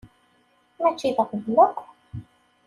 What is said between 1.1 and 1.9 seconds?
d aɣbel akk!